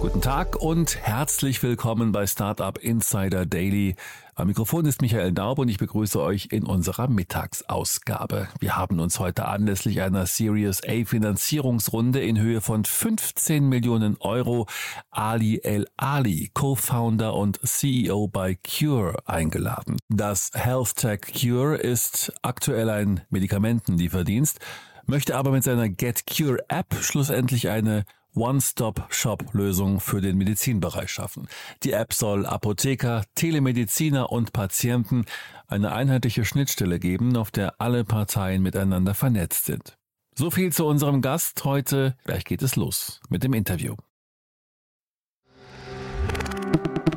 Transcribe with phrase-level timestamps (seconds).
[0.00, 3.96] Guten Tag und herzlich willkommen bei Startup Insider Daily.
[4.34, 8.48] Am Mikrofon ist Michael Daub und ich begrüße euch in unserer Mittagsausgabe.
[8.60, 14.66] Wir haben uns heute anlässlich einer Series A Finanzierungsrunde in Höhe von 15 Millionen Euro
[15.10, 19.98] Ali El Ali, Co-Founder und CEO bei Cure, eingeladen.
[20.08, 24.60] Das Health Tech Cure ist aktuell ein Medikamentenlieferdienst,
[25.04, 31.48] möchte aber mit seiner Get Cure App schlussendlich eine One-Stop-Shop-Lösung für den Medizinbereich schaffen.
[31.82, 35.24] Die App soll Apotheker, Telemediziner und Patienten
[35.66, 39.96] eine einheitliche Schnittstelle geben, auf der alle Parteien miteinander vernetzt sind.
[40.34, 42.16] So viel zu unserem Gast heute.
[42.24, 43.96] Gleich geht es los mit dem Interview.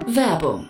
[0.08, 0.70] Werbung.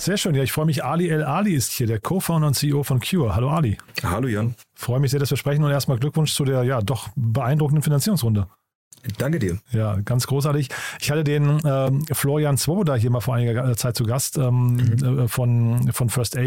[0.00, 0.84] Sehr schön, ja, ich freue mich.
[0.84, 3.34] Ali El Ali ist hier, der Co-Founder und CEO von Cure.
[3.34, 3.78] Hallo Ali.
[4.04, 4.54] Hallo Jan.
[4.74, 8.46] Freue mich sehr, dass wir sprechen und erstmal Glückwunsch zu der ja doch beeindruckenden Finanzierungsrunde.
[9.18, 9.58] Danke dir.
[9.72, 10.68] Ja, ganz großartig.
[11.00, 15.18] Ich hatte den ähm, Florian Swoboda hier mal vor einiger Zeit zu Gast ähm, mhm.
[15.18, 16.42] äh, von, von First A.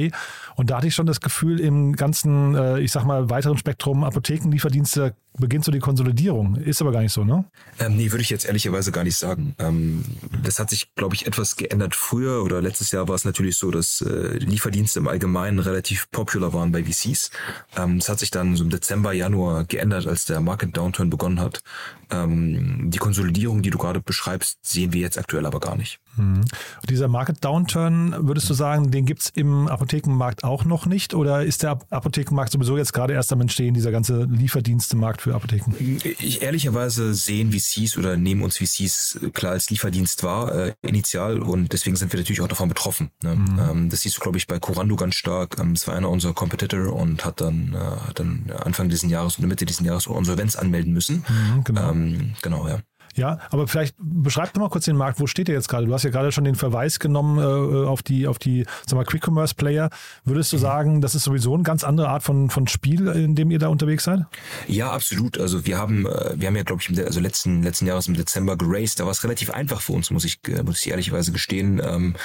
[0.56, 4.04] Und da hatte ich schon das Gefühl, im ganzen, äh, ich sag mal, weiteren Spektrum
[4.04, 6.56] Apothekenlieferdienste beginnt so die Konsolidierung.
[6.56, 7.46] Ist aber gar nicht so, ne?
[7.80, 9.56] Ähm, nee, würde ich jetzt ehrlicherweise gar nicht sagen.
[9.60, 10.04] Ähm,
[10.44, 13.72] das hat sich, glaube ich, etwas geändert früher oder letztes Jahr war es natürlich so,
[13.72, 17.32] dass äh, Lieferdienste im Allgemeinen relativ popular waren bei VCs.
[17.78, 21.64] Ähm, hat sich dann so im Dezember, Januar geändert, als der Market Downturn begonnen hat.
[22.12, 26.01] Ähm, die Konsolidierung, die du gerade beschreibst, sehen wir jetzt aktuell aber gar nicht.
[26.16, 26.42] Mhm.
[26.90, 31.14] Dieser Market Downturn, würdest du sagen, den gibt es im Apothekenmarkt auch noch nicht?
[31.14, 35.74] Oder ist der Apothekenmarkt sowieso jetzt gerade erst am Entstehen, dieser ganze Lieferdienstemarkt für Apotheken?
[35.80, 41.40] Ich ehrlicherweise sehen VCs oder nehmen uns VCs klar als Lieferdienst wahr, äh, initial.
[41.40, 43.12] Und deswegen sind wir natürlich auch davon betroffen.
[43.24, 43.36] Ne?
[43.36, 43.60] Mhm.
[43.60, 45.58] Ähm, das siehst du, glaube ich, bei Corando ganz stark.
[45.60, 49.40] Ähm, es war einer unserer Competitor und hat dann, äh, hat dann Anfang dieses Jahres
[49.40, 51.26] oder Mitte dieses Jahres Insolvenz anmelden müssen.
[51.28, 51.92] Mhm, genau.
[51.92, 52.80] Ähm, genau, ja.
[53.16, 55.20] Ja, aber vielleicht beschreib doch mal kurz den Markt.
[55.20, 55.86] Wo steht der jetzt gerade?
[55.86, 59.06] Du hast ja gerade schon den Verweis genommen äh, auf die, auf die, sag mal,
[59.06, 59.90] Quick Commerce Player.
[60.26, 63.52] Würdest du sagen, das ist sowieso eine ganz andere Art von, von Spiel, in dem
[63.52, 64.22] ihr da unterwegs seid?
[64.68, 65.40] Ja, absolut.
[65.40, 68.58] Also wir haben, äh, wir haben ja, glaube ich, also letzten, letzten Jahres im Dezember
[68.58, 69.00] geraced.
[69.00, 71.82] Da war es relativ einfach für uns, muss ich, äh, muss ich ehrlicherweise gestehen.
[71.84, 72.16] Ähm,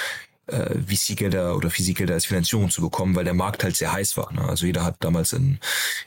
[0.47, 4.31] äh, VC-Gelder oder VC-Gelder als Finanzierung zu bekommen, weil der Markt halt sehr heiß war.
[4.33, 4.41] Ne?
[4.41, 5.59] Also jeder hat damals in,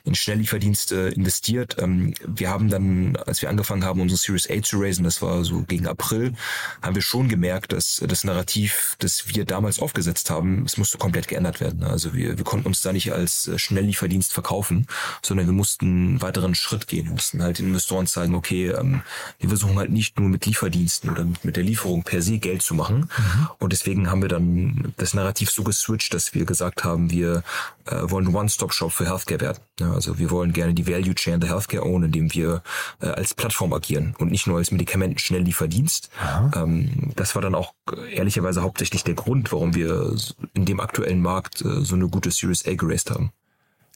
[0.05, 1.77] in Schnelllieferdienste investiert.
[1.78, 5.45] Ähm, wir haben dann, als wir angefangen haben, unsere Series A zu raisen, das war
[5.45, 6.34] so gegen April,
[6.83, 11.28] haben wir schon gemerkt, dass das Narrativ, das wir damals aufgesetzt haben, es musste komplett
[11.28, 11.84] geändert werden.
[11.84, 14.87] Also wir, wir konnten uns da nicht als äh, Schnelllieferdienst verkaufen,
[15.22, 17.07] sondern wir mussten einen weiteren Schritt gehen.
[17.07, 19.03] Wir mussten halt den Investoren zeigen, okay, ähm,
[19.39, 22.75] wir versuchen halt nicht nur mit Lieferdiensten oder mit der Lieferung per se Geld zu
[22.75, 23.11] machen.
[23.17, 23.49] Mhm.
[23.59, 27.42] Und deswegen haben wir dann das Narrativ so geswitcht, dass wir gesagt haben, wir
[27.86, 29.58] äh, wollen One-Stop-Shop für Healthcare werden.
[29.78, 32.62] Ja, also wir wollen gerne die Value Chain der Healthcare own, indem wir
[33.00, 36.10] äh, als Plattform agieren und nicht nur als Medikamenten-Schnelllieferdienst.
[36.54, 40.15] Ähm, das war dann auch äh, ehrlicherweise hauptsächlich der Grund, warum wir
[40.54, 43.33] in dem aktuellen Markt äh, so eine gute Series A geraced haben.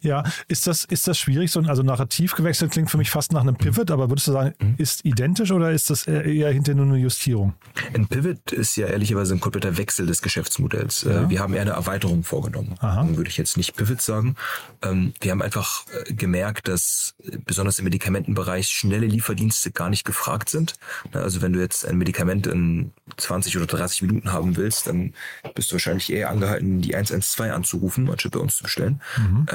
[0.05, 1.51] Ja, ist das, ist das schwierig?
[1.51, 4.55] So, also Narrativ gewechselt klingt für mich fast nach einem Pivot, aber würdest du sagen,
[4.61, 4.75] mhm.
[4.77, 7.55] ist identisch oder ist das eher hinter nur eine Justierung?
[7.95, 11.05] Ein Pivot ist ja ehrlicherweise ein kompletter Wechsel des Geschäftsmodells.
[11.05, 11.31] Äh, ja.
[11.31, 12.75] Wir haben eher eine Erweiterung vorgenommen.
[12.81, 13.07] Aha.
[13.09, 14.37] Würde ich jetzt nicht Pivot sagen.
[14.83, 17.15] Ähm, wir haben einfach äh, gemerkt, dass
[17.47, 20.75] besonders im Medikamentenbereich schnelle Lieferdienste gar nicht gefragt sind.
[21.13, 25.15] Also wenn du jetzt ein Medikament in 20 oder 30 Minuten haben willst, dann
[25.55, 29.01] bist du wahrscheinlich eher angehalten, die 112 anzurufen, anstatt bei uns zu bestellen.
[29.17, 29.47] Mhm.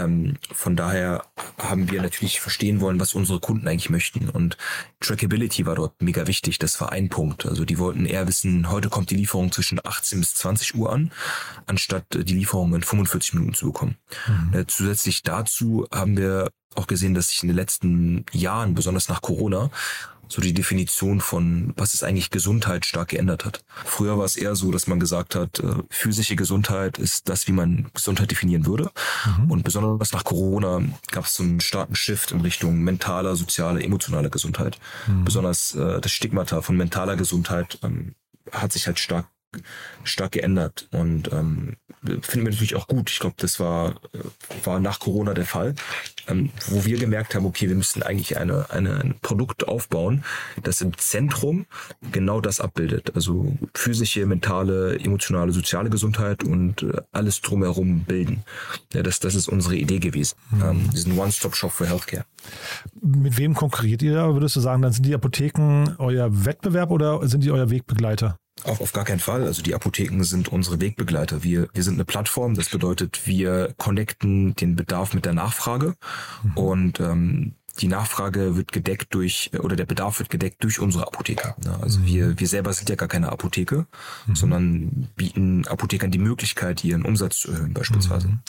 [0.52, 1.24] Von daher
[1.58, 4.30] haben wir natürlich verstehen wollen, was unsere Kunden eigentlich möchten.
[4.30, 4.58] Und
[5.00, 6.60] Trackability war dort mega wichtig.
[6.60, 7.46] Das war ein Punkt.
[7.46, 11.12] Also die wollten eher wissen, heute kommt die Lieferung zwischen 18 bis 20 Uhr an,
[11.66, 13.98] anstatt die Lieferung in 45 Minuten zu bekommen.
[14.28, 14.60] Mhm.
[14.60, 19.22] Äh, zusätzlich dazu haben wir auch gesehen, dass sich in den letzten Jahren, besonders nach
[19.22, 19.70] Corona,
[20.30, 23.64] so die Definition von, was ist eigentlich Gesundheit, stark geändert hat.
[23.84, 27.52] Früher war es eher so, dass man gesagt hat, äh, physische Gesundheit ist das, wie
[27.52, 28.92] man Gesundheit definieren würde.
[29.26, 29.52] Mhm.
[29.52, 30.82] Und besonders nach Corona
[31.12, 34.78] gab es so einen starken Shift in Richtung mentaler, sozialer, emotionaler Gesundheit.
[35.08, 35.26] Mhm.
[35.26, 38.14] Besonders äh, das Stigmata von mentaler Gesundheit ähm,
[38.52, 39.28] hat sich halt stark
[40.04, 43.10] stark geändert und ähm, finden wir natürlich auch gut.
[43.10, 43.96] Ich glaube, das war,
[44.64, 45.76] war nach Corona der Fall,
[46.28, 50.24] ähm, wo wir gemerkt haben, okay, wir müssen eigentlich eine, eine, ein Produkt aufbauen,
[50.64, 51.66] das im Zentrum
[52.12, 53.16] genau das abbildet.
[53.16, 58.44] Also physische, mentale, emotionale, soziale Gesundheit und äh, alles drumherum bilden.
[58.94, 60.36] Ja, das, das ist unsere Idee gewesen.
[60.52, 60.62] Mhm.
[60.64, 62.26] Ähm, diesen One-Stop-Shop für Healthcare.
[63.02, 64.34] Mit wem konkurriert ihr da?
[64.34, 68.38] Würdest du sagen, dann sind die Apotheken euer Wettbewerb oder sind die euer Wegbegleiter?
[68.64, 69.44] Auf, auf gar keinen Fall.
[69.44, 71.44] Also die Apotheken sind unsere Wegbegleiter.
[71.44, 72.56] Wir, wir sind eine Plattform.
[72.56, 75.96] Das bedeutet, wir connecten den Bedarf mit der Nachfrage
[76.44, 76.58] mhm.
[76.58, 81.56] und ähm, die Nachfrage wird gedeckt durch, oder der Bedarf wird gedeckt durch unsere Apotheker.
[81.82, 82.06] Also mhm.
[82.06, 83.86] wir, wir selber sind ja gar keine Apotheke,
[84.28, 84.36] mhm.
[84.36, 88.28] sondern bieten Apothekern die Möglichkeit, ihren Umsatz zu erhöhen beispielsweise.
[88.28, 88.40] Mhm.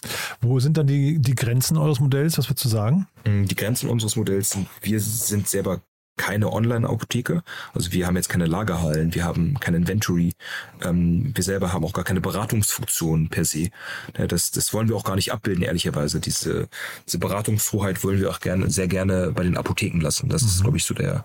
[0.41, 2.39] Wo sind dann die, die Grenzen eures Modells?
[2.39, 3.07] Was würdest du sagen?
[3.25, 5.81] Die Grenzen unseres Modells sind, wir sind selber
[6.21, 7.43] keine Online-Apotheke.
[7.73, 10.35] Also wir haben jetzt keine Lagerhallen, wir haben kein Inventory.
[10.83, 13.71] Ähm, wir selber haben auch gar keine Beratungsfunktion per se.
[14.19, 16.21] Ja, das, das wollen wir auch gar nicht abbilden, ehrlicherweise.
[16.21, 16.69] Diese,
[17.07, 20.29] diese Beratungshoheit wollen wir auch gerne, sehr gerne bei den Apotheken lassen.
[20.29, 20.49] Das mhm.
[20.49, 21.25] ist, glaube ich, so der,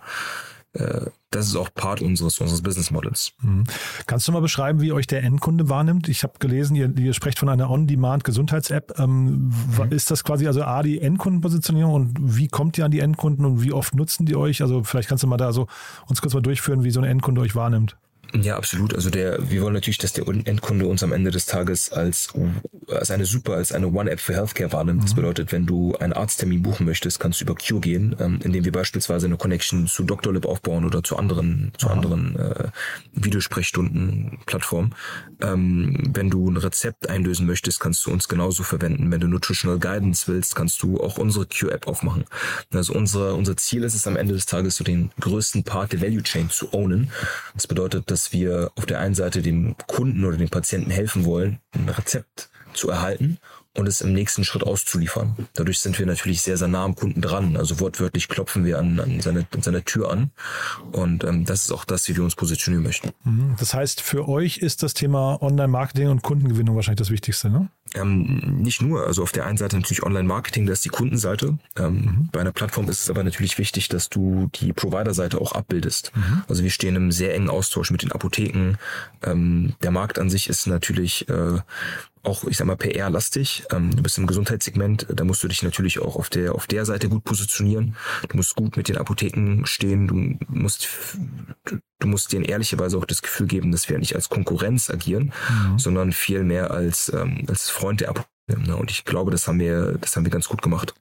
[1.31, 3.33] das ist auch Part unseres, unseres Business Models.
[3.42, 3.66] Mhm.
[4.07, 6.07] Kannst du mal beschreiben, wie euch der Endkunde wahrnimmt?
[6.07, 9.00] Ich habe gelesen, ihr, ihr sprecht von einer On-Demand-Gesundheits-App.
[9.00, 9.92] Ähm, mhm.
[9.92, 13.63] Ist das quasi also A, die Endkundenpositionierung und wie kommt ihr an die Endkunden und
[13.63, 14.62] wie oft nutzen die euch?
[14.62, 15.68] Also vielleicht kannst du mal da so
[16.07, 17.98] uns kurz mal durchführen, wie so ein Endkunde euch wahrnimmt.
[18.33, 18.94] Ja, absolut.
[18.94, 22.33] Also der, wir wollen natürlich, dass der Endkunde uns am Ende des Tages als,
[22.88, 25.01] als eine super, als eine One-App für Healthcare wahrnimmt.
[25.01, 25.06] Mhm.
[25.06, 28.66] Das bedeutet, wenn du einen Arzttermin buchen möchtest, kannst du über Cure gehen, ähm, indem
[28.66, 32.69] wir beispielsweise eine Connection zu Doctolib aufbauen oder zu anderen, zu anderen äh,
[33.13, 34.95] Videosprechstunden-Plattformen.
[35.42, 39.12] Ähm, wenn du ein Rezept einlösen möchtest, kannst du uns genauso verwenden.
[39.12, 42.25] Wenn du Nutritional Guidance willst, kannst du auch unsere Cure-App aufmachen.
[42.74, 46.01] Also unsere, unser Ziel ist es am Ende des Tages, so den größten Part der
[46.01, 47.12] Value Chain zu ownen.
[47.54, 51.60] Das bedeutet, dass wir auf der einen Seite dem Kunden oder dem Patienten helfen wollen,
[51.74, 53.40] ein Rezept zu erhalten
[53.75, 55.36] und es im nächsten Schritt auszuliefern.
[55.54, 57.57] Dadurch sind wir natürlich sehr, sehr nah am Kunden dran.
[57.57, 60.31] Also wortwörtlich klopfen wir an, an, seine, an seine Tür an.
[60.92, 63.12] Und ähm, das ist auch das, wie wir uns positionieren möchten.
[63.24, 63.56] Mhm.
[63.60, 67.69] Das heißt, für euch ist das Thema Online-Marketing und Kundengewinnung wahrscheinlich das Wichtigste, ne?
[67.94, 71.57] Ähm, nicht nur, also auf der einen Seite natürlich Online-Marketing, das ist die Kundenseite.
[71.77, 72.30] Ähm, mhm.
[72.31, 76.12] Bei einer Plattform ist es aber natürlich wichtig, dass du die Provider-Seite auch abbildest.
[76.16, 76.44] Mhm.
[76.48, 78.77] Also wir stehen im sehr engen Austausch mit den Apotheken.
[79.24, 81.60] Ähm, der Markt an sich ist natürlich äh,
[82.25, 83.63] auch, ich sag mal, PR-lastig.
[83.72, 86.86] Ähm, du bist im Gesundheitssegment, da musst du dich natürlich auch auf der, auf der
[86.86, 87.95] Seite gut positionieren.
[88.30, 90.89] Du musst gut mit den Apotheken stehen, du musst,
[92.00, 95.80] du, musst denen ehrlicherweise auch das Gefühl geben, dass wir nicht als Konkurrenz agieren, mhm.
[95.80, 98.68] sondern viel mehr als, ähm, als Freund der Apotheken.
[98.68, 98.75] Ne?
[98.75, 100.94] Und ich glaube, das haben wir, das haben wir ganz gut gemacht.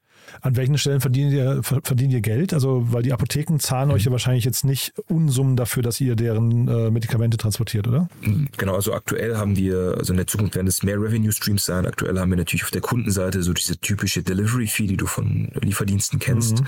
[0.44, 2.52] An welchen Stellen verdient ihr, verdient ihr Geld?
[2.52, 3.94] Also, weil die Apotheken zahlen mhm.
[3.94, 8.08] euch ja wahrscheinlich jetzt nicht Unsummen dafür, dass ihr deren äh, Medikamente transportiert, oder?
[8.20, 11.64] Mhm, genau, also aktuell haben wir, also in der Zukunft werden es mehr Revenue Streams
[11.64, 11.86] sein.
[11.86, 15.50] Aktuell haben wir natürlich auf der Kundenseite so diese typische Delivery Fee, die du von
[15.62, 16.60] Lieferdiensten kennst.
[16.60, 16.66] Mhm.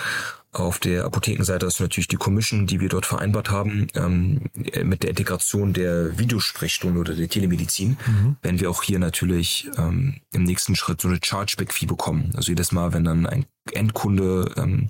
[0.57, 4.41] Auf der Apothekenseite du natürlich die Commission, die wir dort vereinbart haben, ähm,
[4.85, 8.37] mit der Integration der Videosprechstunde oder der Telemedizin, mhm.
[8.41, 12.33] wenn wir auch hier natürlich ähm, im nächsten Schritt so eine Chargeback-Fee bekommen.
[12.37, 14.89] Also jedes Mal, wenn dann ein Endkunde ähm,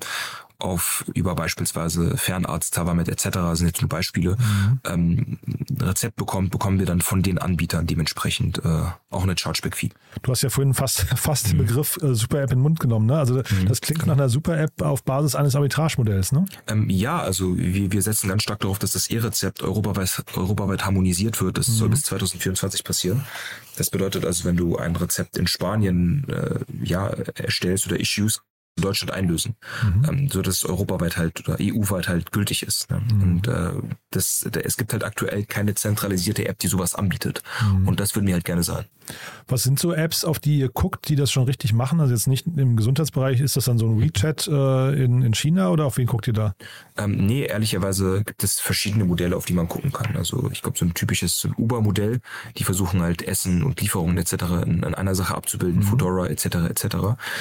[0.59, 3.39] auf über beispielsweise Fernarzt, Tavamed etc.
[3.53, 4.81] sind jetzt nur Beispiele, mhm.
[4.85, 9.91] ähm, ein Rezept bekommt, bekommen wir dann von den Anbietern dementsprechend äh, auch eine Chargeback-Fee.
[10.23, 11.51] Du hast ja vorhin fast, fast mhm.
[11.51, 13.07] den Begriff äh, Super-App in den Mund genommen.
[13.07, 13.19] Ne?
[13.19, 13.69] Also mhm.
[13.69, 16.33] das klingt nach einer Super-App auf Basis eines Arbitrage-Modells.
[16.33, 16.45] Ne?
[16.67, 21.41] Ähm, ja, also wir, wir setzen ganz stark darauf, dass das E-Rezept europaweit, europaweit harmonisiert
[21.41, 21.59] wird.
[21.59, 21.93] Das soll mhm.
[21.93, 23.25] bis 2024 passieren.
[23.77, 28.41] Das bedeutet also, wenn du ein Rezept in Spanien äh, ja, erstellst oder issues,
[28.83, 30.05] Deutschland einlösen, mhm.
[30.09, 32.91] ähm, so dass es europaweit halt oder EU-weit halt gültig ist.
[32.91, 33.01] Ne?
[33.01, 33.23] Mhm.
[33.23, 33.71] Und äh,
[34.11, 37.43] das, da, es gibt halt aktuell keine zentralisierte App, die sowas anbietet.
[37.63, 37.89] Mhm.
[37.89, 38.85] Und das würden wir halt gerne sein.
[39.49, 42.01] Was sind so Apps, auf die ihr guckt, die das schon richtig machen?
[42.01, 45.71] Also jetzt nicht im Gesundheitsbereich, ist das dann so ein WeChat äh, in, in China
[45.71, 46.55] oder auf wen guckt ihr da?
[46.97, 50.17] Ähm, nee, ehrlicherweise gibt es verschiedene Modelle, auf die man gucken kann.
[50.17, 52.21] Also ich glaube, so ein typisches so Uber-Modell,
[52.57, 54.33] die versuchen halt Essen und Lieferungen etc.
[54.65, 55.85] in, in einer Sache abzubilden, mhm.
[55.85, 56.47] Foodora etc.
[56.69, 56.97] etc.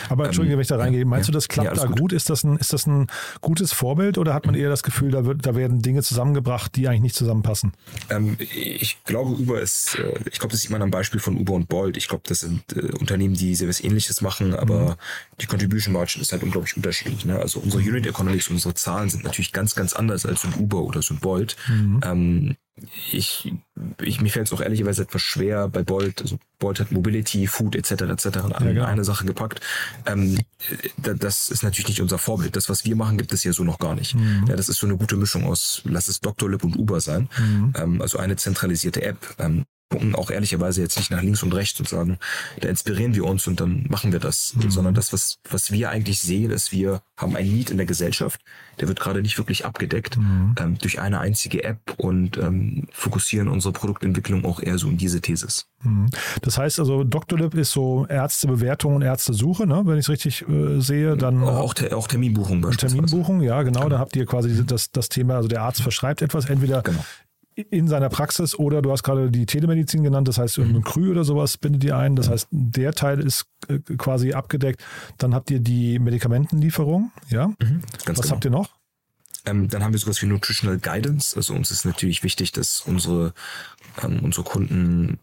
[0.10, 2.00] Aber Entschuldige, ähm, wenn ich da reingehe, meinst du, das klappt ja, da gut?
[2.00, 2.14] gut?
[2.14, 3.08] Ist das, ein, ist das ein
[3.42, 6.88] gutes Vorbild oder hat man eher das Gefühl, da, wird, da werden Dinge zusammengebracht, die
[6.88, 7.74] eigentlich nicht zusammenpassen?
[8.10, 11.54] Ähm, ich glaube, Uber ist, äh, ich glaube, das sieht man am Beispiel von Uber
[11.54, 11.98] und Bolt.
[11.98, 14.96] Ich glaube, das sind äh, Unternehmen, die sehr was ähnliches machen, aber mhm.
[15.42, 17.26] die Contribution Margin ist halt unglaublich unterschiedlich.
[17.26, 17.38] Ne?
[17.38, 20.82] Also unsere Unit Economics, unsere Zahlen sind natürlich ganz, ganz anders als so ein Uber
[20.82, 21.56] oder so ein Bolt.
[21.68, 22.02] Mhm.
[22.04, 22.56] Ähm,
[23.12, 23.54] ich,
[24.02, 27.76] ich, mir fällt es auch ehrlicherweise etwas schwer bei Bolt, also Bolt hat Mobility, Food
[27.76, 27.92] etc.
[27.92, 28.26] etc.
[28.26, 28.86] in ja, genau.
[28.86, 29.62] eine Sache gepackt.
[30.06, 30.40] Ähm,
[30.98, 32.56] das ist natürlich nicht unser Vorbild.
[32.56, 34.16] Das, was wir machen, gibt es hier so noch gar nicht.
[34.16, 34.46] Mhm.
[34.48, 37.30] Ja, das ist so eine gute Mischung aus, lass es Doctolib und Uber sein.
[37.38, 37.74] Mhm.
[37.78, 39.36] Ähm, also eine zentralisierte App.
[39.40, 42.18] Ähm, gucken auch ehrlicherweise jetzt nicht nach links und rechts und sagen,
[42.60, 44.72] da inspirieren wir uns und dann machen wir das, mhm.
[44.72, 48.42] sondern das, was, was wir eigentlich sehen, ist, wir haben ein Need in der Gesellschaft,
[48.80, 50.56] der wird gerade nicht wirklich abgedeckt mhm.
[50.60, 55.22] ähm, durch eine einzige App und ähm, fokussieren unsere Produktentwicklung auch eher so in diese
[55.22, 55.68] Thesis.
[55.84, 56.10] Mhm.
[56.46, 59.82] Das heißt also, Doctolib ist so Ärztebewertung und Ärztesuche, ne?
[59.86, 61.18] wenn ich es richtig äh, sehe.
[61.18, 62.98] Dann auch, auch, auch Terminbuchung beispielsweise.
[62.98, 63.80] Terminbuchung, ja, genau.
[63.80, 63.90] genau.
[63.90, 67.04] Da habt ihr quasi das, das Thema, also der Arzt verschreibt etwas, entweder genau
[67.56, 70.86] in seiner Praxis oder du hast gerade die Telemedizin genannt, das heißt irgendein mhm.
[70.86, 74.84] Krü oder sowas bindet ihr ein, das heißt der Teil ist äh, quasi abgedeckt.
[75.18, 77.48] Dann habt ihr die Medikamentenlieferung, ja.
[77.48, 78.30] Mhm, Was genau.
[78.30, 78.70] habt ihr noch?
[79.46, 81.38] Ähm, dann haben wir sowas wie Nutritional Guidance.
[81.38, 83.34] Also uns ist natürlich wichtig, dass unsere,
[84.04, 85.20] ähm, unsere Kunden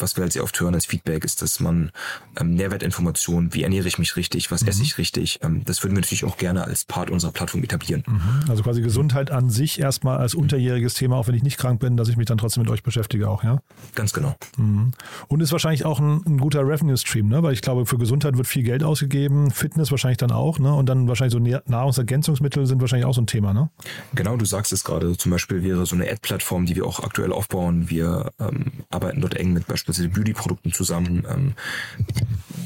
[0.00, 1.90] was wir halt sehr oft hören als Feedback, ist, dass man
[2.38, 4.68] ähm, Nährwertinformationen, wie ernähre ich mich richtig, was mhm.
[4.68, 8.02] esse ich richtig, ähm, das würden wir natürlich auch gerne als Part unserer Plattform etablieren.
[8.06, 8.48] Mhm.
[8.48, 11.96] Also quasi Gesundheit an sich erstmal als unterjähriges Thema, auch wenn ich nicht krank bin,
[11.96, 13.60] dass ich mich dann trotzdem mit euch beschäftige auch, ja?
[13.94, 14.36] Ganz genau.
[14.56, 14.92] Mhm.
[15.28, 17.42] Und ist wahrscheinlich auch ein, ein guter Revenue-Stream, ne?
[17.42, 20.72] weil ich glaube, für Gesundheit wird viel Geld ausgegeben, Fitness wahrscheinlich dann auch, ne?
[20.74, 23.70] und dann wahrscheinlich so Nahrungsergänzungsmittel sind wahrscheinlich auch so ein Thema, ne?
[24.14, 25.16] Genau, du sagst es gerade.
[25.16, 27.90] Zum Beispiel wäre so eine Ad-Plattform, die wir auch aktuell aufbauen.
[27.90, 31.24] Wir ähm, arbeiten dort eng mit beispielsweise beispielsweise Beauty-Produkten zusammen.
[31.28, 31.54] Ähm,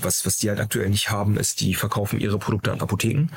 [0.03, 3.29] was, was die halt aktuell nicht haben, ist, die verkaufen ihre Produkte an Apotheken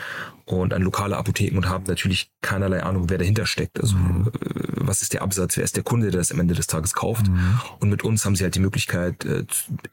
[0.48, 3.80] und an lokale Apotheken und haben natürlich keinerlei Ahnung, wer dahinter steckt.
[3.80, 4.27] Also mhm.
[4.27, 6.94] Äh, was ist der Absatz, wer ist der Kunde, der das am Ende des Tages
[6.94, 7.27] kauft.
[7.27, 7.60] Mhm.
[7.80, 9.44] Und mit uns haben sie halt die Möglichkeit, äh,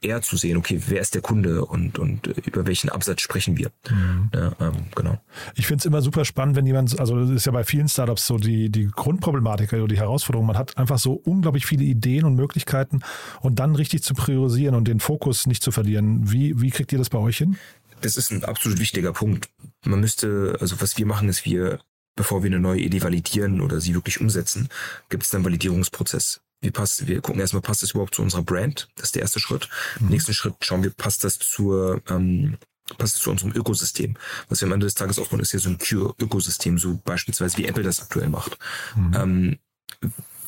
[0.01, 3.57] eher zu sehen, okay, wer ist der Kunde und, und äh, über welchen Absatz sprechen
[3.57, 3.71] wir.
[3.89, 4.29] Mhm.
[4.33, 5.19] Ja, ähm, genau.
[5.55, 8.25] Ich finde es immer super spannend, wenn jemand, also das ist ja bei vielen Startups
[8.25, 12.35] so die, die Grundproblematik oder die Herausforderung, man hat einfach so unglaublich viele Ideen und
[12.35, 13.01] Möglichkeiten
[13.41, 16.31] und dann richtig zu priorisieren und den Fokus nicht zu verlieren.
[16.31, 17.57] Wie, wie kriegt ihr das bei euch hin?
[18.01, 19.49] Das ist ein absolut wichtiger Punkt.
[19.85, 21.79] Man müsste, also was wir machen, ist, wir,
[22.15, 24.69] bevor wir eine neue Idee validieren oder sie wirklich umsetzen,
[25.09, 26.41] gibt es dann einen Validierungsprozess.
[26.61, 28.89] Wir, passt, wir gucken erstmal, passt das überhaupt zu unserer Brand?
[28.95, 29.69] Das ist der erste Schritt.
[29.99, 30.07] Mhm.
[30.07, 32.57] Im nächsten Schritt schauen wir, passt das zur, ähm,
[32.97, 34.15] passt zu unserem Ökosystem.
[34.49, 37.65] Was wir am Ende des Tages aufbauen, ist ja so ein Cure-Ökosystem, so beispielsweise wie
[37.65, 38.57] Apple das aktuell macht.
[38.95, 39.13] Mhm.
[39.13, 39.59] Ähm,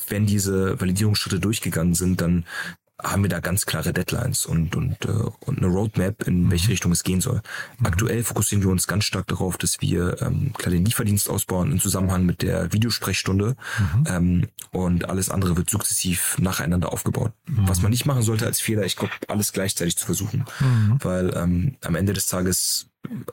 [0.09, 2.45] wenn diese Validierungsschritte durchgegangen sind, dann
[3.01, 5.09] haben wir da ganz klare Deadlines und, und, äh,
[5.45, 6.51] und eine Roadmap, in mhm.
[6.51, 7.41] welche Richtung es gehen soll.
[7.77, 7.85] Mhm.
[7.85, 11.79] Aktuell fokussieren wir uns ganz stark darauf, dass wir ähm, klar den Lieferdienst ausbauen im
[11.79, 14.03] Zusammenhang mit der Videosprechstunde mhm.
[14.07, 17.33] ähm, und alles andere wird sukzessiv nacheinander aufgebaut.
[17.45, 17.67] Mhm.
[17.67, 20.97] Was man nicht machen sollte als Fehler, ich glaube, alles gleichzeitig zu versuchen, mhm.
[21.01, 22.87] weil ähm, am Ende des Tages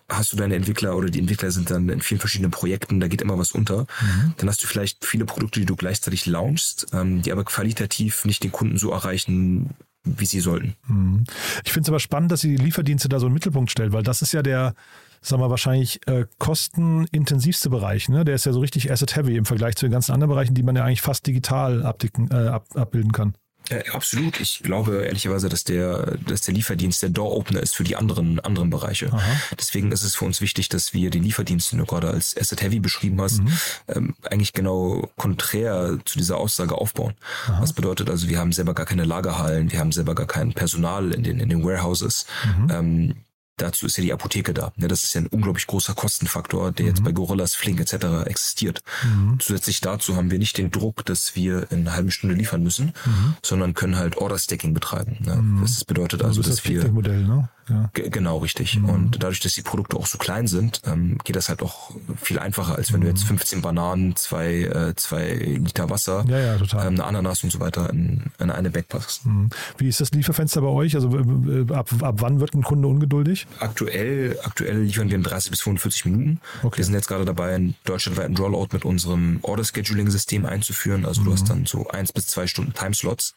[0.09, 3.23] hast du deine Entwickler oder die Entwickler sind dann in vielen verschiedenen Projekten, da geht
[3.23, 3.81] immer was unter.
[3.81, 4.35] Mhm.
[4.37, 8.45] Dann hast du vielleicht viele Produkte, die du gleichzeitig launchst, ähm, die aber qualitativ nicht
[8.45, 9.71] den Kunden so erreichen,
[10.05, 10.75] wie sie sollten.
[10.87, 11.25] Mhm.
[11.65, 14.03] Ich finde es aber spannend, dass sie die Lieferdienste da so im Mittelpunkt stellt, weil
[14.03, 14.75] das ist ja der,
[15.23, 18.09] sagen wir wahrscheinlich äh, kostenintensivste Bereich.
[18.09, 18.25] Ne?
[18.25, 20.77] Der ist ja so richtig asset-heavy im Vergleich zu den ganzen anderen Bereichen, die man
[20.77, 23.35] ja eigentlich fast digital abdicken, äh, ab, abbilden kann.
[23.71, 24.41] Äh, absolut.
[24.41, 28.69] Ich glaube ehrlicherweise, dass der, dass der Lieferdienst der Door-Opener ist für die anderen, anderen
[28.71, 29.13] Bereiche.
[29.13, 29.23] Aha.
[29.59, 32.63] Deswegen ist es für uns wichtig, dass wir den Lieferdienst, den du gerade als Asset
[32.63, 33.59] Heavy beschrieben hast, mhm.
[33.89, 37.15] ähm, eigentlich genau konträr zu dieser Aussage aufbauen.
[37.47, 37.63] Aha.
[37.63, 41.13] Was bedeutet also, wir haben selber gar keine Lagerhallen, wir haben selber gar kein Personal
[41.13, 42.27] in den, in den Warehouses.
[42.59, 42.71] Mhm.
[42.71, 43.15] Ähm,
[43.57, 44.73] Dazu ist ja die Apotheke da.
[44.77, 46.91] Ja, das ist ja ein unglaublich großer Kostenfaktor, der mhm.
[46.91, 48.27] jetzt bei Gorillas, Flink etc.
[48.27, 48.83] existiert.
[49.05, 49.39] Mhm.
[49.39, 52.87] Zusätzlich dazu haben wir nicht den Druck, dass wir in einer halben Stunde liefern müssen,
[53.05, 53.37] mhm.
[53.43, 55.19] sondern können halt Order-Stacking betreiben.
[55.25, 55.61] Ja, mhm.
[55.63, 56.85] das bedeutet also, das dass wir...
[56.85, 57.49] Ne?
[57.69, 57.91] Ja.
[57.93, 58.79] Genau, richtig.
[58.79, 58.89] Mhm.
[58.89, 62.39] Und dadurch, dass die Produkte auch so klein sind, ähm, geht das halt auch viel
[62.39, 63.05] einfacher, als wenn mhm.
[63.05, 66.87] du jetzt 15 Bananen, zwei, äh, zwei Liter Wasser, ja, ja, total.
[66.87, 69.27] Ähm, eine Ananas und so weiter in, in eine Bag packst.
[69.27, 69.51] Mhm.
[69.79, 70.95] Wie ist das Lieferfenster bei euch?
[70.95, 73.47] Also äh, ab, ab wann wird ein Kunde ungeduldig?
[73.61, 76.41] Aktuell, aktuell liefern wir in 30 bis 45 Minuten.
[76.63, 76.79] Okay.
[76.79, 81.07] Wir sind jetzt gerade dabei, einen deutschlandweiten Rollout mit unserem Order-Scheduling-System einzuführen.
[81.07, 81.49] Also du hast mhm.
[81.49, 83.35] dann so eins bis zwei Stunden Timeslots.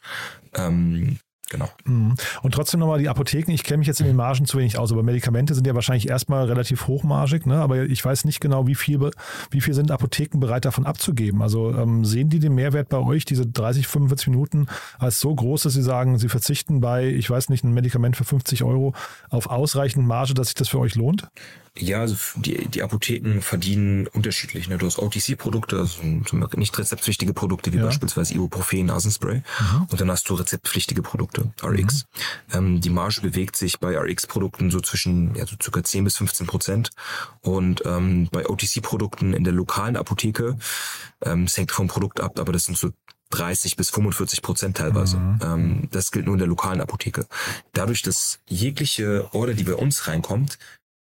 [0.54, 1.18] Ähm,
[1.50, 1.68] Genau.
[1.84, 2.14] Mhm.
[2.42, 3.52] Und trotzdem nochmal die Apotheken.
[3.52, 6.08] Ich kenne mich jetzt in den Margen zu wenig aus, aber Medikamente sind ja wahrscheinlich
[6.08, 7.56] erstmal relativ hochmargig, ne?
[7.60, 9.10] aber ich weiß nicht genau, wie viel,
[9.50, 11.40] wie viel sind Apotheken bereit davon abzugeben.
[11.40, 14.66] Also ähm, sehen die den Mehrwert bei euch, diese 30, 45 Minuten,
[14.98, 18.24] als so groß, dass sie sagen, sie verzichten bei, ich weiß nicht, ein Medikament für
[18.24, 18.94] 50 Euro
[19.30, 21.28] auf ausreichend Marge, dass sich das für euch lohnt?
[21.76, 24.68] Ja, also die, die Apotheken verdienen unterschiedlich.
[24.68, 24.78] Ne?
[24.78, 27.84] Du hast OTC-Produkte, also nicht rezeptpflichtige Produkte wie ja.
[27.84, 29.36] beispielsweise Ibuprofen, Nasenspray.
[29.36, 29.86] Mhm.
[29.90, 32.04] Und dann hast du rezeptpflichtige Produkte, RX.
[32.04, 32.54] Mhm.
[32.54, 36.46] Ähm, die Marge bewegt sich bei RX-Produkten so zwischen ja, so circa 10 bis 15
[36.46, 36.90] Prozent.
[37.40, 40.58] Und ähm, bei OTC-Produkten in der lokalen Apotheke,
[41.22, 42.90] ähm, es hängt vom Produkt ab, aber das sind so
[43.30, 45.18] 30 bis 45 Prozent teilweise.
[45.18, 45.38] Mhm.
[45.42, 47.26] Ähm, das gilt nur in der lokalen Apotheke.
[47.72, 50.58] Dadurch, dass jegliche Order, die bei uns reinkommt,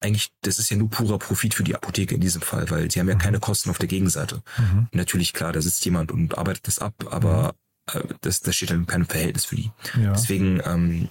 [0.06, 3.00] eigentlich, das ist ja nur purer Profit für die Apotheke in diesem Fall, weil sie
[3.00, 3.20] haben ja mhm.
[3.20, 4.42] keine Kosten auf der Gegenseite.
[4.58, 4.88] Mhm.
[4.92, 7.56] Natürlich, klar, da sitzt jemand und arbeitet das ab, aber
[7.94, 8.00] mhm.
[8.00, 9.72] äh, das, das steht dann in keinem Verhältnis für die.
[10.02, 10.14] Ja.
[10.14, 11.10] Deswegen, ähm,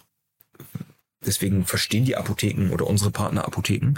[1.24, 3.94] deswegen verstehen die Apotheken oder unsere Partnerapotheken,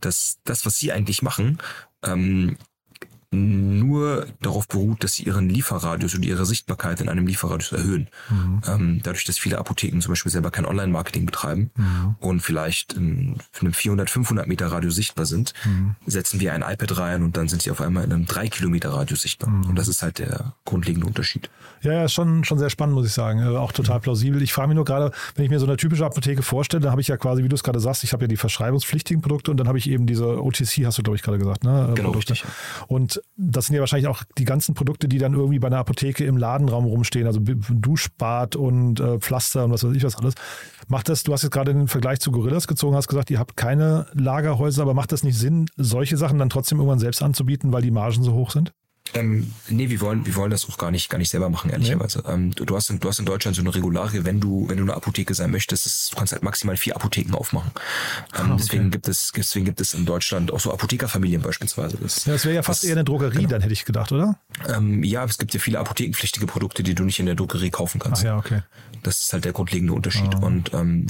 [0.00, 1.58] dass das, was sie eigentlich machen,
[2.04, 2.56] ähm,
[3.34, 8.08] nur darauf beruht, dass sie ihren Lieferradius und ihre Sichtbarkeit in einem Lieferradius erhöhen.
[8.30, 8.62] Mhm.
[8.66, 12.16] Ähm, dadurch, dass viele Apotheken zum Beispiel selber kein Online-Marketing betreiben mhm.
[12.20, 15.96] und vielleicht in, einem 400, 500 Meter Radius sichtbar sind, mhm.
[16.06, 18.90] setzen wir ein iPad rein und dann sind sie auf einmal in einem 3 Kilometer
[18.90, 19.50] Radius sichtbar.
[19.50, 19.70] Mhm.
[19.70, 21.50] Und das ist halt der grundlegende Unterschied.
[21.82, 23.40] Ja, ja, schon, schon sehr spannend, muss ich sagen.
[23.40, 24.42] Äh, auch total plausibel.
[24.42, 27.00] Ich frage mich nur gerade, wenn ich mir so eine typische Apotheke vorstelle, dann habe
[27.00, 29.58] ich ja quasi, wie du es gerade sagst, ich habe ja die verschreibungspflichtigen Produkte und
[29.58, 31.92] dann habe ich eben diese OTC, hast du, glaube ich, gerade gesagt, ne?
[31.94, 32.32] Genau, Produkte.
[32.32, 32.50] richtig.
[32.88, 36.24] Und das sind ja wahrscheinlich auch die ganzen Produkte, die dann irgendwie bei einer Apotheke
[36.24, 40.34] im Ladenraum rumstehen, also Duschbad und äh, Pflaster und was weiß ich was alles.
[40.88, 43.56] Macht das, du hast jetzt gerade den Vergleich zu Gorillas gezogen, hast gesagt, ihr habt
[43.56, 47.82] keine Lagerhäuser, aber macht das nicht Sinn, solche Sachen dann trotzdem irgendwann selbst anzubieten, weil
[47.82, 48.72] die Margen so hoch sind?
[49.12, 52.22] Ähm, nee, wir wollen, wir wollen das auch gar nicht, gar nicht selber machen, ehrlicherweise.
[52.26, 52.32] Nee.
[52.32, 54.78] Ähm, du, du, hast in, du hast in Deutschland so eine Regularie, wenn du, wenn
[54.78, 57.70] du eine Apotheke sein möchtest, ist, du kannst halt maximal vier Apotheken aufmachen.
[57.74, 57.80] Ähm,
[58.32, 58.54] ah, okay.
[58.58, 61.98] Deswegen gibt es, deswegen gibt es in Deutschland auch so Apothekerfamilien beispielsweise.
[61.98, 63.50] Das, ja, das wäre ja fast das, eher eine Drogerie, genau.
[63.50, 64.38] dann hätte ich gedacht, oder?
[64.68, 68.00] Ähm, ja, es gibt ja viele apothekenpflichtige Produkte, die du nicht in der Drogerie kaufen
[68.00, 68.22] kannst.
[68.22, 68.62] Ach ja, okay.
[69.02, 70.34] Das ist halt der grundlegende Unterschied.
[70.34, 70.38] Ah.
[70.38, 71.06] Und ähm,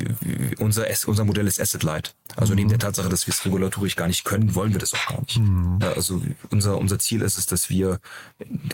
[0.58, 2.14] unser, unser Modell ist Asset Light.
[2.34, 2.56] Also mhm.
[2.56, 5.20] neben der Tatsache, dass wir es regulatorisch gar nicht können, wollen wir das auch gar
[5.20, 5.38] nicht.
[5.38, 5.78] Mhm.
[5.94, 6.20] Also
[6.50, 7.83] unser, unser Ziel ist es, dass wir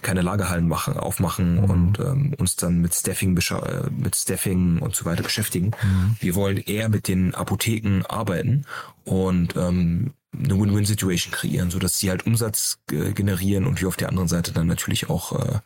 [0.03, 1.65] keine Lagerhallen machen, aufmachen mhm.
[1.65, 5.73] und ähm, uns dann mit Staffing, äh, mit Staffing und so weiter beschäftigen.
[5.83, 6.17] Mhm.
[6.21, 8.65] Wir wollen eher mit den Apotheken arbeiten
[9.05, 14.09] und ähm, eine Win-Win-Situation kreieren, so dass sie halt Umsatz generieren und wir auf der
[14.09, 15.59] anderen Seite dann natürlich auch, äh,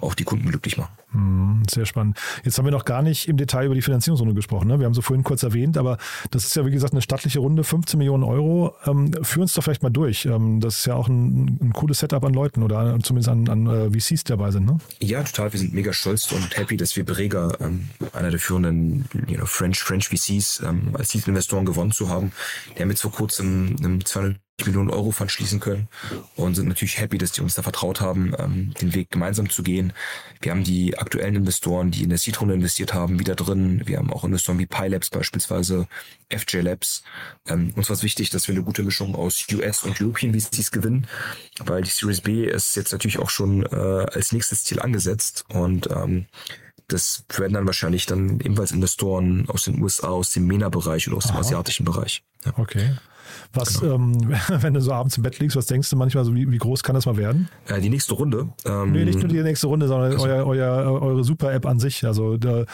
[0.00, 0.92] auch die Kunden glücklich machen.
[1.12, 2.18] Hm, sehr spannend.
[2.44, 4.68] Jetzt haben wir noch gar nicht im Detail über die Finanzierungsrunde gesprochen.
[4.68, 4.78] Ne?
[4.78, 5.96] Wir haben sie vorhin kurz erwähnt, aber
[6.30, 8.74] das ist ja wie gesagt eine stattliche Runde, 15 Millionen Euro.
[8.84, 10.26] Ähm, führ uns doch vielleicht mal durch.
[10.26, 13.66] Ähm, das ist ja auch ein, ein, cooles Setup an Leuten oder zumindest an, an
[13.66, 14.66] äh, VCs, die dabei sind.
[14.66, 14.76] Ne?
[15.00, 15.50] Ja, total.
[15.52, 19.46] Wir sind mega stolz und happy, dass wir Breger, ähm, einer der führenden you know,
[19.46, 22.32] French, French VCs, ähm, als Titelinvestoren gewonnen zu haben.
[22.76, 25.88] Der jetzt vor kurzem einem 200 Millionen Euro Fund schließen können
[26.36, 29.62] und sind natürlich happy, dass die uns da vertraut haben, ähm, den Weg gemeinsam zu
[29.62, 29.92] gehen.
[30.40, 33.82] Wir haben die aktuellen Investoren, die in der Seed-Runde investiert haben, wieder drin.
[33.86, 35.86] Wir haben auch Investoren wie PyLabs beispielsweise,
[36.30, 37.04] FJ Labs.
[37.46, 40.70] Ähm, uns war es wichtig, dass wir eine gute Mischung aus US und European VCs
[40.70, 41.06] gewinnen,
[41.58, 45.88] weil die Series B ist jetzt natürlich auch schon äh, als nächstes Ziel angesetzt und
[45.90, 46.26] ähm,
[46.88, 51.26] das werden dann wahrscheinlich dann ebenfalls Investoren aus den USA, aus dem MENA-Bereich und aus
[51.26, 51.34] Aha.
[51.34, 52.22] dem asiatischen Bereich.
[52.44, 52.54] Ja.
[52.56, 52.96] Okay.
[53.52, 53.94] Was, genau.
[53.94, 56.58] ähm, wenn du so abends im Bett liegst, was denkst du manchmal so, wie, wie
[56.58, 57.48] groß kann das mal werden?
[57.66, 58.48] Äh, die nächste Runde.
[58.64, 62.04] Ähm, nee, nicht nur die nächste Runde, sondern also, euer, euer, eure Super-App an sich.
[62.04, 62.64] Also da,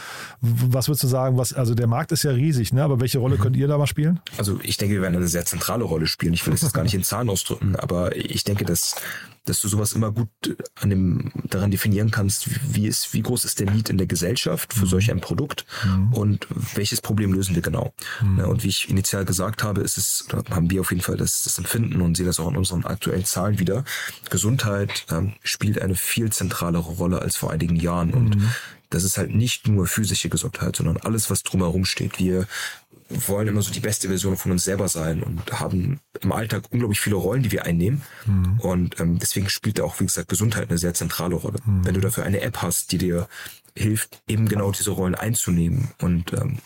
[0.41, 2.83] was würdest du sagen, was, also der Markt ist ja riesig, ne?
[2.83, 3.41] aber welche Rolle mhm.
[3.41, 4.21] könnt ihr da mal spielen?
[4.37, 6.35] Also ich denke, wir werden eine sehr zentrale Rolle spielen.
[6.35, 8.97] Ich will das jetzt gar nicht in Zahlen ausdrücken, aber ich denke, dass
[9.45, 10.29] dass du sowas immer gut
[10.75, 14.73] an dem, daran definieren kannst, wie, ist, wie groß ist der Need in der Gesellschaft
[14.73, 14.89] für mhm.
[14.89, 16.13] solch ein Produkt mhm.
[16.15, 17.93] und welches Problem lösen wir genau.
[18.23, 18.39] Mhm.
[18.39, 21.43] Ja, und wie ich initial gesagt habe, ist es, haben wir auf jeden Fall das,
[21.43, 23.85] das Empfinden und sehen das auch in unseren aktuellen Zahlen wieder.
[24.31, 28.51] Gesundheit ähm, spielt eine viel zentralere Rolle als vor einigen Jahren und mhm.
[28.89, 32.19] das ist halt nicht nur physische Gesundheit, sondern alles, was drumherum steht.
[32.19, 32.47] Wir
[33.11, 37.01] wollen immer so die beste Version von uns selber sein und haben im Alltag unglaublich
[37.01, 38.03] viele Rollen, die wir einnehmen.
[38.27, 38.61] Mhm.
[38.61, 41.59] Und ähm, deswegen spielt auch, wie gesagt, Gesundheit eine sehr zentrale Rolle.
[41.65, 41.85] Mhm.
[41.85, 43.29] Wenn du dafür eine App hast, die dir
[43.77, 46.59] hilft, eben genau diese Rollen einzunehmen und ähm,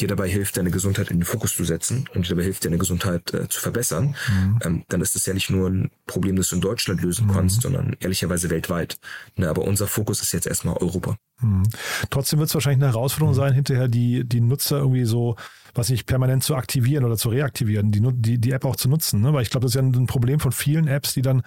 [0.00, 2.78] dir dabei hilft, deine Gesundheit in den Fokus zu setzen und dir dabei hilft, deine
[2.78, 4.58] Gesundheit äh, zu verbessern, mhm.
[4.62, 7.32] ähm, dann ist das ja nicht nur ein Problem, das du in Deutschland lösen mhm.
[7.32, 8.98] kannst, sondern ehrlicherweise weltweit.
[9.36, 11.16] Ne, aber unser Fokus ist jetzt erstmal Europa.
[11.40, 11.64] Mhm.
[12.08, 13.38] Trotzdem wird es wahrscheinlich eine Herausforderung mhm.
[13.38, 15.36] sein, hinterher die, die Nutzer irgendwie so,
[15.74, 19.20] was nicht, permanent zu aktivieren oder zu reaktivieren, die, die, die App auch zu nutzen.
[19.20, 19.34] Ne?
[19.34, 21.42] Weil ich glaube, das ist ja ein Problem von vielen Apps, die dann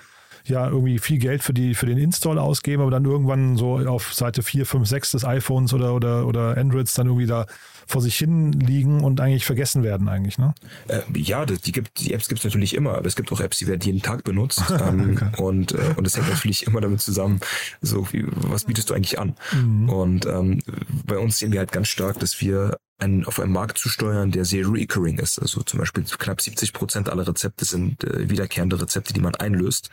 [0.50, 4.14] ja irgendwie viel Geld für, die, für den Install ausgeben, aber dann irgendwann so auf
[4.14, 7.46] Seite 4, 5, 6 des iPhones oder, oder, oder Androids dann irgendwie da
[7.88, 10.54] vor sich hin liegen und eigentlich vergessen werden eigentlich, ne?
[10.90, 13.60] Äh, ja, die, gibt, die Apps gibt es natürlich immer, aber es gibt auch Apps,
[13.60, 14.62] die werden jeden Tag benutzt.
[14.88, 15.42] ähm, okay.
[15.42, 17.40] Und äh, und es hängt natürlich immer damit zusammen,
[17.82, 19.36] so wie, was bietest du eigentlich an?
[19.54, 19.90] Mhm.
[19.90, 20.62] Und ähm,
[21.06, 24.32] bei uns sehen wir halt ganz stark, dass wir einen, auf einen Markt zu steuern,
[24.32, 25.40] der sehr recurring ist.
[25.40, 29.90] Also zum Beispiel knapp 70 Prozent aller Rezepte sind äh, wiederkehrende Rezepte, die man einlöst.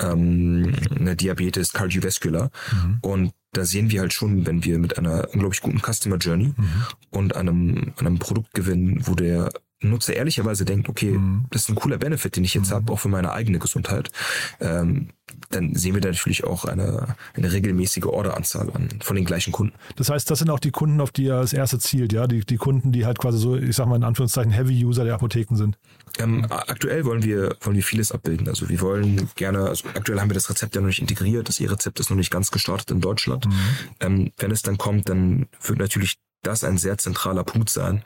[0.00, 2.50] Ähm, eine Diabetes, Cardiovascular.
[2.72, 2.98] Mhm.
[3.02, 6.86] Und da sehen wir halt schon, wenn wir mit einer unglaublich guten Customer Journey mhm.
[7.10, 9.50] und einem, einem Produkt gewinnen, wo der
[9.82, 11.46] Nutzer ehrlicherweise denkt, okay, mhm.
[11.50, 12.74] das ist ein cooler Benefit, den ich jetzt mhm.
[12.74, 14.10] habe, auch für meine eigene Gesundheit,
[14.60, 15.10] ähm,
[15.50, 19.74] dann sehen wir da natürlich auch eine, eine regelmäßige Orderanzahl an, von den gleichen Kunden.
[19.96, 22.26] Das heißt, das sind auch die Kunden, auf die er als erste zielt, ja?
[22.26, 25.56] Die, die Kunden, die halt quasi so, ich sag mal in Anführungszeichen, Heavy-User der Apotheken
[25.56, 25.78] sind.
[26.18, 28.48] Ähm, aktuell wollen wir, wollen wir vieles abbilden.
[28.48, 31.60] Also wir wollen gerne, also aktuell haben wir das Rezept ja noch nicht integriert, das
[31.60, 33.46] E-Rezept ist noch nicht ganz gestartet in Deutschland.
[33.46, 33.52] Mhm.
[34.00, 38.02] Ähm, wenn es dann kommt, dann wird natürlich das ein sehr zentraler Punkt sein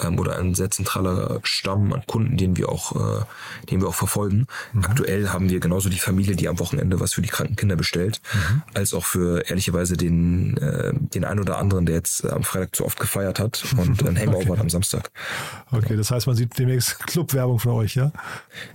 [0.00, 3.24] ähm, oder ein sehr zentraler Stamm an Kunden, den wir auch, äh,
[3.70, 4.46] den wir auch verfolgen.
[4.72, 4.84] Mhm.
[4.84, 8.20] Aktuell haben wir genauso die Familie, die am Wochenende was für die kranken Kinder bestellt,
[8.32, 8.62] mhm.
[8.74, 12.84] als auch für ehrlicherweise den äh, den einen oder anderen, der jetzt am Freitag zu
[12.84, 14.60] oft gefeiert hat und ein Hangover okay.
[14.60, 15.10] am Samstag.
[15.70, 18.12] Okay, das heißt, man sieht demnächst Clubwerbung von euch, ja?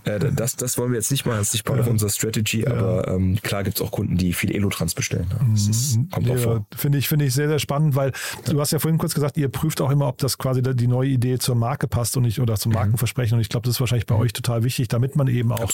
[0.04, 1.86] Äh, das, das wollen wir jetzt nicht machen, das ist nicht Part ja.
[1.86, 2.72] of unserer Strategy, ja.
[2.72, 5.28] aber ähm, klar gibt es auch Kunden, die viel Elotrans bestellen.
[5.52, 6.10] Das ist, mhm.
[6.10, 6.66] kommt ja, auch vor.
[6.76, 8.12] Finde ich, finde ich sehr, sehr spannend, weil
[8.46, 11.10] du hast ja vorhin kurz gesagt, ihr prüft auch immer, ob das quasi die neue
[11.10, 12.78] Idee zur Marke passt und nicht oder zum mhm.
[12.78, 13.36] Markenversprechen.
[13.36, 14.22] Und ich glaube, das ist wahrscheinlich bei mhm.
[14.22, 15.72] euch total wichtig, damit man eben auch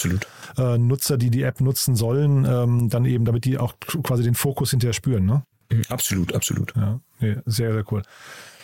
[0.57, 4.35] äh, Nutzer, die die App nutzen sollen, ähm, dann eben, damit die auch quasi den
[4.35, 5.25] Fokus hinterher spüren.
[5.25, 5.43] Ne?
[5.71, 6.73] Mhm, absolut, absolut.
[6.75, 8.03] Ja, nee, sehr, sehr cool.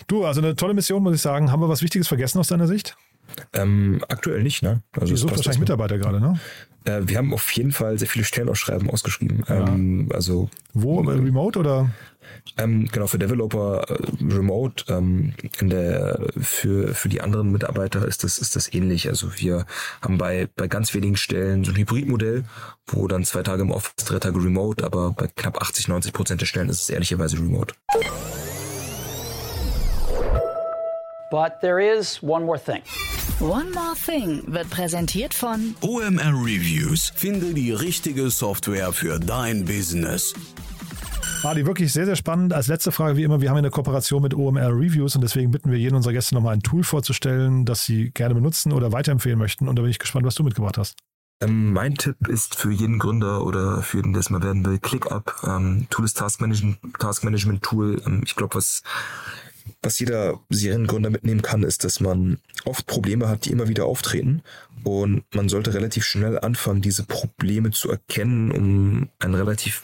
[0.07, 1.51] Du, also eine tolle Mission, muss ich sagen.
[1.51, 2.97] Haben wir was Wichtiges vergessen aus deiner Sicht?
[3.53, 4.81] Ähm, aktuell nicht, ne?
[4.93, 6.39] Also Ihr sucht wahrscheinlich Mitarbeiter gerade, ne?
[6.85, 9.43] Äh, wir haben auf jeden Fall sehr viele Stellenausschreiben ausgeschrieben.
[9.47, 9.67] Ja.
[9.67, 10.99] Ähm, also Wo?
[11.01, 11.91] Remote oder?
[12.57, 14.85] Ähm, genau, für Developer äh, Remote.
[14.89, 19.07] Ähm, in der, für, für die anderen Mitarbeiter ist das, ist das ähnlich.
[19.07, 19.65] Also wir
[20.01, 22.45] haben bei, bei ganz wenigen Stellen so ein Hybridmodell,
[22.87, 26.41] wo dann zwei Tage im Office, drei Tage remote, aber bei knapp 80, 90 Prozent
[26.41, 27.73] der Stellen ist es ehrlicherweise remote.
[31.31, 32.81] But there is one more thing.
[33.39, 37.13] One More Thing wird präsentiert von OMR Reviews.
[37.15, 40.33] Finde die richtige Software für dein Business.
[41.41, 42.53] Adi, wirklich sehr, sehr spannend.
[42.53, 45.71] Als letzte Frage, wie immer, wir haben eine Kooperation mit OMR Reviews und deswegen bitten
[45.71, 49.69] wir jeden unserer Gäste nochmal ein Tool vorzustellen, das sie gerne benutzen oder weiterempfehlen möchten.
[49.69, 50.97] Und da bin ich gespannt, was du mitgebracht hast.
[51.41, 54.79] Ähm, mein Tipp ist für jeden Gründer oder für jeden, der es mal werden will,
[54.79, 55.33] ClickUp.
[55.47, 58.01] Ähm, Tool ist Task Management, Task Management Tool.
[58.05, 58.83] Ähm, ich glaube, was
[59.81, 64.41] was jeder Seriengründer mitnehmen kann, ist, dass man oft Probleme hat, die immer wieder auftreten.
[64.83, 69.83] Und man sollte relativ schnell anfangen, diese Probleme zu erkennen, um einen relativ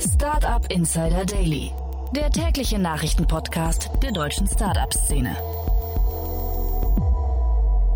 [0.00, 1.72] Startup Insider Daily,
[2.14, 5.36] der tägliche Nachrichtenpodcast der deutschen Startup-Szene.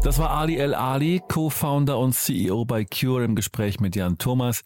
[0.02, 4.62] Das war Ali El Ali, Co-Founder und CEO bei Cure im Gespräch mit Jan Thomas.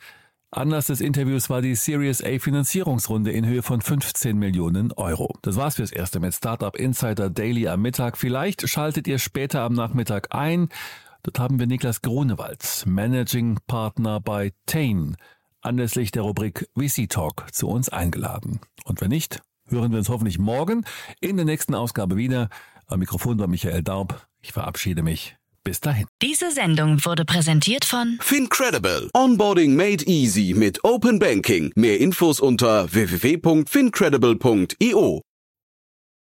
[0.51, 5.35] Anlass des Interviews war die Series A Finanzierungsrunde in Höhe von 15 Millionen Euro.
[5.43, 8.17] Das war's fürs Erste mit Startup Insider Daily am Mittag.
[8.17, 10.69] Vielleicht schaltet ihr später am Nachmittag ein.
[11.23, 15.17] Dort haben wir Niklas Grunewald, Managing Partner bei Tain,
[15.67, 18.61] anlässlich der Rubrik VC Talk zu uns eingeladen.
[18.85, 20.85] Und wenn nicht, hören wir uns hoffentlich morgen
[21.21, 22.49] in der nächsten Ausgabe wieder.
[22.87, 24.27] Am Mikrofon war Michael Daub.
[24.41, 25.37] Ich verabschiede mich.
[25.65, 26.07] Bis dahin.
[26.23, 29.11] Diese Sendung wurde präsentiert von Fincredible.
[29.13, 31.73] Onboarding made easy mit Open Banking.
[31.75, 35.26] Mehr Infos unter www.fincredible.io.